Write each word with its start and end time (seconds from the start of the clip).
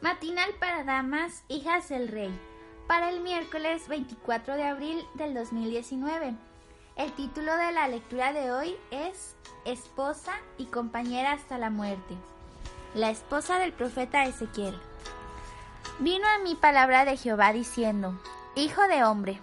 Matinal 0.00 0.54
para 0.60 0.84
damas, 0.84 1.42
hijas 1.48 1.88
del 1.88 2.06
rey, 2.06 2.30
para 2.86 3.10
el 3.10 3.18
miércoles 3.18 3.88
24 3.88 4.54
de 4.54 4.62
abril 4.62 5.04
del 5.14 5.34
2019. 5.34 6.36
El 6.94 7.12
título 7.14 7.56
de 7.56 7.72
la 7.72 7.88
lectura 7.88 8.32
de 8.32 8.52
hoy 8.52 8.76
es 8.92 9.34
Esposa 9.64 10.34
y 10.56 10.66
compañera 10.66 11.32
hasta 11.32 11.58
la 11.58 11.70
muerte. 11.70 12.14
La 12.94 13.10
esposa 13.10 13.58
del 13.58 13.72
profeta 13.72 14.24
Ezequiel. 14.24 14.78
Vino 15.98 16.28
a 16.28 16.38
mí 16.44 16.54
palabra 16.54 17.04
de 17.04 17.16
Jehová 17.16 17.52
diciendo, 17.52 18.16
Hijo 18.54 18.86
de 18.86 19.02
hombre, 19.02 19.40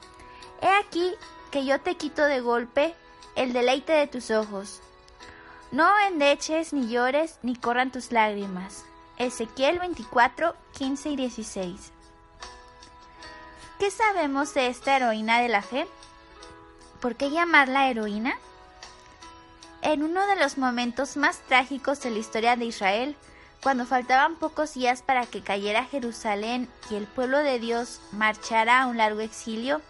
he 0.61 0.69
aquí 0.69 1.15
que 1.51 1.65
yo 1.65 1.82
te 1.82 1.97
quito 1.97 2.24
de 2.24 2.39
golpe 2.39 2.96
el 3.36 3.51
deleite 3.51 3.92
de 3.92 4.07
tus 4.07 4.32
ojos. 4.32 4.82
No 5.74 5.92
endeches 6.07 6.71
ni 6.71 6.87
llores 6.87 7.39
ni 7.43 7.57
corran 7.57 7.92
tus 7.92 8.14
lágrimas 8.14 8.86
Ezequiel 9.18 9.79
24, 9.79 10.55
15 10.74 11.10
y 11.10 11.15
16. 11.15 11.92
¿Qué 13.79 13.89
sabemos 13.89 14.54
de 14.54 14.68
esta 14.68 14.97
heroína 14.97 15.39
de 15.39 15.47
la 15.47 15.61
fe? 15.61 15.88
¿Por 17.00 17.15
qué 17.15 17.32
llamarla 17.32 17.89
heroína? 17.89 18.38
En 19.82 20.04
uno 20.04 20.28
de 20.28 20.36
los 20.36 20.57
momentos 20.57 21.15
más 21.15 21.39
trágicos 21.47 22.01
de 22.01 22.10
la 22.11 22.19
historia 22.19 22.57
de 22.57 22.65
Israel, 22.65 23.15
cuando 23.64 23.86
faltaban 23.86 24.36
pocos 24.36 24.74
días 24.74 25.01
para 25.01 25.25
que 25.25 25.41
cayera 25.41 25.86
Jerusalén 25.86 26.68
y 26.89 26.96
el 26.96 27.07
pueblo 27.07 27.39
de 27.39 27.60
Dios 27.60 28.02
marchara 28.11 28.82
a 28.82 28.88
un 28.88 28.97
largo 28.97 29.21
exilio, 29.21 29.82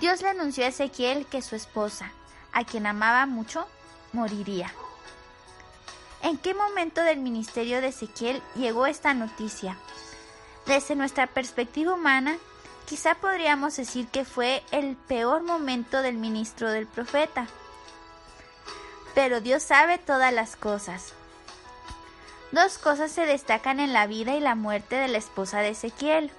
Dios 0.00 0.20
le 0.20 0.28
anunció 0.28 0.64
a 0.64 0.68
Ezequiel 0.68 1.24
que 1.24 1.40
su 1.40 1.56
esposa, 1.56 2.12
a 2.52 2.64
quien 2.64 2.86
amaba 2.86 3.24
mucho, 3.24 3.66
moriría. 4.12 4.70
¿En 6.22 6.36
qué 6.36 6.54
momento 6.54 7.02
del 7.02 7.18
ministerio 7.18 7.80
de 7.80 7.88
Ezequiel 7.88 8.42
llegó 8.54 8.86
esta 8.86 9.14
noticia? 9.14 9.76
Desde 10.66 10.94
nuestra 10.94 11.26
perspectiva 11.26 11.94
humana, 11.94 12.36
quizá 12.86 13.14
podríamos 13.14 13.76
decir 13.76 14.06
que 14.08 14.24
fue 14.24 14.62
el 14.70 14.96
peor 14.96 15.42
momento 15.42 16.02
del 16.02 16.16
ministro 16.16 16.70
del 16.70 16.86
profeta. 16.86 17.46
Pero 19.14 19.40
Dios 19.40 19.62
sabe 19.62 19.96
todas 19.96 20.32
las 20.32 20.56
cosas. 20.56 21.14
Dos 22.52 22.78
cosas 22.78 23.10
se 23.10 23.26
destacan 23.26 23.80
en 23.80 23.92
la 23.92 24.06
vida 24.06 24.34
y 24.34 24.40
la 24.40 24.54
muerte 24.54 24.96
de 24.96 25.08
la 25.08 25.18
esposa 25.18 25.60
de 25.60 25.70
Ezequiel. 25.70 26.30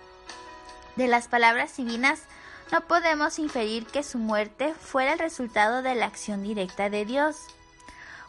De 0.96 1.08
las 1.08 1.28
palabras 1.28 1.76
divinas 1.78 2.24
no 2.72 2.82
podemos 2.82 3.40
inferir 3.40 3.86
que 3.88 4.04
su 4.04 4.20
muerte 4.20 4.74
fuera 4.74 5.14
el 5.14 5.20
resultado 5.20 5.82
de 5.82 5.96
la 5.96 6.06
acción 6.06 6.44
directa 6.44 6.90
de 6.90 7.06
Dios. 7.06 7.48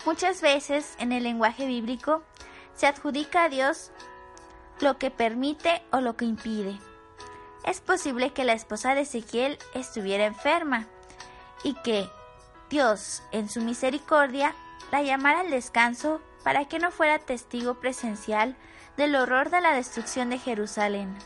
Muchas 0.05 0.41
veces 0.41 0.97
en 0.99 1.13
el 1.13 1.23
lenguaje 1.23 1.67
bíblico 1.67 2.23
se 2.75 2.87
adjudica 2.87 3.45
a 3.45 3.49
Dios 3.49 3.93
lo 4.81 4.99
que 4.99 5.11
permite 5.11 5.83
o 5.93 6.01
lo 6.01 6.17
que 6.17 6.25
impide. 6.25 6.79
Es 7.65 7.81
posible 7.81 8.33
que 8.33 8.45
la 8.45 8.53
esposa 8.53 8.95
de 8.95 9.03
Ezequiel 9.03 9.59
estuviera 9.75 10.27
enferma 10.27 10.87
y 11.63 11.75
que 11.85 12.11
Dios, 12.69 13.23
en 13.31 13.49
su 13.49 13.61
misericordia, 13.61 14.55
la 14.91 15.03
llamara 15.03 15.41
al 15.41 15.51
descanso 15.51 16.21
para 16.43 16.65
que 16.65 16.81
no 16.81 16.91
fuera 16.91 17.21
testigo 17.21 17.75
presencial 17.75 18.57
del 18.97 19.15
horror 19.15 19.51
de 19.51 19.61
la 19.61 19.73
destrucción 19.73 20.31
de 20.31 20.39
Jerusalén. 20.39 21.17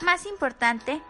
Más 0.00 0.26
importante, 0.26 1.00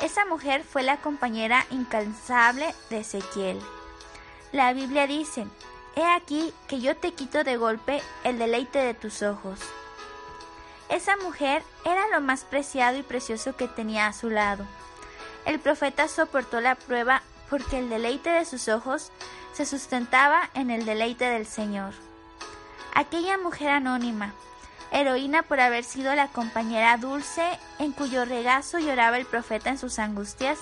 esa 0.00 0.24
mujer 0.24 0.64
fue 0.64 0.82
la 0.82 0.96
compañera 0.96 1.64
incansable 1.70 2.74
de 2.90 2.98
Ezequiel. 2.98 3.60
La 4.50 4.72
Biblia 4.72 5.06
dice, 5.06 5.46
He 5.94 6.04
aquí 6.04 6.54
que 6.68 6.80
yo 6.80 6.96
te 6.96 7.12
quito 7.12 7.44
de 7.44 7.56
golpe 7.56 8.02
el 8.24 8.38
deleite 8.38 8.78
de 8.78 8.94
tus 8.94 9.22
ojos. 9.22 9.60
Esa 10.88 11.16
mujer 11.18 11.62
era 11.84 12.08
lo 12.08 12.20
más 12.20 12.44
preciado 12.44 12.96
y 12.98 13.02
precioso 13.02 13.56
que 13.56 13.68
tenía 13.68 14.06
a 14.06 14.12
su 14.12 14.30
lado. 14.30 14.64
El 15.44 15.58
profeta 15.58 16.08
soportó 16.08 16.60
la 16.60 16.76
prueba 16.76 17.22
porque 17.50 17.78
el 17.78 17.90
deleite 17.90 18.30
de 18.30 18.44
sus 18.44 18.68
ojos 18.68 19.10
se 19.52 19.66
sustentaba 19.66 20.48
en 20.54 20.70
el 20.70 20.86
deleite 20.86 21.26
del 21.26 21.46
Señor. 21.46 21.92
Aquella 22.94 23.36
mujer 23.36 23.68
anónima, 23.68 24.32
heroína 24.92 25.42
por 25.42 25.60
haber 25.60 25.84
sido 25.84 26.14
la 26.14 26.28
compañera 26.28 26.96
dulce 26.96 27.44
en 27.78 27.92
cuyo 27.92 28.24
regazo 28.24 28.78
lloraba 28.78 29.18
el 29.18 29.26
profeta 29.26 29.70
en 29.70 29.78
sus 29.78 29.98
angustias, 29.98 30.58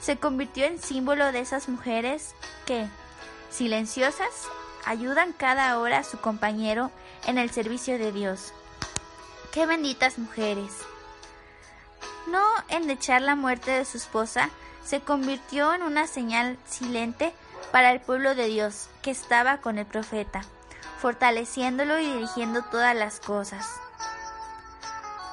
se 0.00 0.16
convirtió 0.16 0.64
en 0.64 0.80
símbolo 0.80 1.30
de 1.32 1.40
esas 1.40 1.68
mujeres 1.68 2.34
que, 2.66 2.86
silenciosas, 3.50 4.48
ayudan 4.86 5.32
cada 5.32 5.78
hora 5.78 5.98
a 5.98 6.04
su 6.04 6.18
compañero 6.18 6.90
en 7.26 7.38
el 7.38 7.50
servicio 7.50 7.98
de 7.98 8.12
Dios. 8.12 8.52
¡Qué 9.52 9.66
benditas 9.66 10.18
mujeres! 10.18 10.72
No 12.26 12.42
endechar 12.68 13.22
la 13.22 13.34
muerte 13.34 13.70
de 13.70 13.84
su 13.84 13.98
esposa 13.98 14.50
se 14.84 15.00
convirtió 15.00 15.74
en 15.74 15.82
una 15.82 16.06
señal 16.06 16.58
silente 16.66 17.32
para 17.72 17.90
el 17.90 18.00
pueblo 18.00 18.34
de 18.34 18.46
Dios 18.46 18.88
que 19.02 19.10
estaba 19.10 19.58
con 19.58 19.78
el 19.78 19.86
profeta, 19.86 20.42
fortaleciéndolo 21.00 21.98
y 21.98 22.12
dirigiendo 22.12 22.62
todas 22.62 22.94
las 22.94 23.20
cosas. 23.20 23.66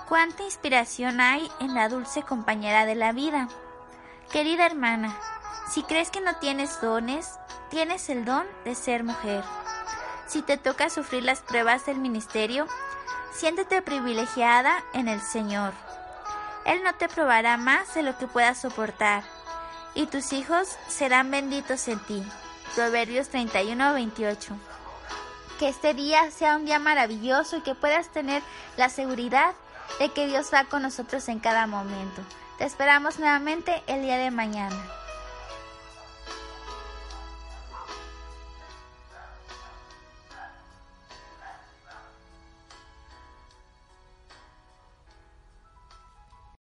Cuánta 0.07 0.43
inspiración 0.43 1.21
hay 1.21 1.49
en 1.59 1.73
la 1.73 1.87
dulce 1.87 2.23
compañera 2.23 2.85
de 2.85 2.95
la 2.95 3.13
vida. 3.13 3.47
Querida 4.31 4.65
hermana, 4.65 5.15
si 5.71 5.83
crees 5.83 6.09
que 6.09 6.19
no 6.19 6.35
tienes 6.35 6.81
dones, 6.81 7.39
tienes 7.69 8.09
el 8.09 8.25
don 8.25 8.45
de 8.65 8.75
ser 8.75 9.05
mujer. 9.05 9.41
Si 10.27 10.41
te 10.41 10.57
toca 10.57 10.89
sufrir 10.89 11.23
las 11.23 11.39
pruebas 11.39 11.85
del 11.85 11.97
ministerio, 11.97 12.67
siéntete 13.33 13.81
privilegiada 13.81 14.83
en 14.93 15.07
el 15.07 15.21
Señor. 15.21 15.71
Él 16.65 16.83
no 16.83 16.93
te 16.95 17.07
probará 17.07 17.55
más 17.55 17.93
de 17.93 18.03
lo 18.03 18.17
que 18.17 18.27
puedas 18.27 18.59
soportar, 18.59 19.23
y 19.95 20.07
tus 20.07 20.33
hijos 20.33 20.77
serán 20.87 21.31
benditos 21.31 21.87
en 21.87 21.99
ti. 21.99 22.23
Proverbios 22.75 23.29
31 23.29 23.93
28. 23.93 24.53
Que 25.57 25.69
este 25.69 25.93
día 25.93 26.31
sea 26.31 26.57
un 26.57 26.65
día 26.65 26.79
maravilloso 26.79 27.57
y 27.57 27.61
que 27.61 27.75
puedas 27.75 28.09
tener 28.09 28.43
la 28.75 28.89
seguridad 28.89 29.53
de 29.99 30.09
que 30.09 30.27
Dios 30.27 30.49
va 30.53 30.65
con 30.65 30.81
nosotros 30.81 31.29
en 31.29 31.39
cada 31.39 31.65
momento. 31.65 32.21
Te 32.57 32.65
esperamos 32.65 33.19
nuevamente 33.19 33.81
el 33.87 34.01
día 34.01 34.17
de 34.17 34.31
mañana. 34.31 35.00